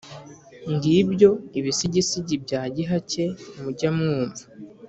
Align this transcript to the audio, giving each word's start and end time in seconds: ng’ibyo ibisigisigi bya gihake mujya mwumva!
ng’ibyo 0.73 1.29
ibisigisigi 1.59 2.35
bya 2.43 2.61
gihake 2.75 3.23
mujya 3.61 3.89
mwumva! 3.97 4.41